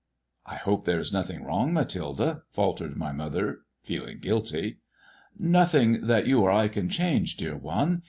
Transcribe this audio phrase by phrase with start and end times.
[0.47, 4.79] "I hope there is nothing wrong, Mathilde," faltered my mother, feeling guilty."
[5.37, 7.99] Nothing that you or I can change, dear one.